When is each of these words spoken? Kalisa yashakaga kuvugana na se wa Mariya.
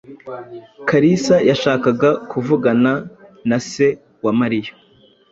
Kalisa 0.89 1.35
yashakaga 1.49 2.09
kuvugana 2.31 2.91
na 3.49 3.57
se 3.69 3.87
wa 4.23 4.31
Mariya. 4.39 4.71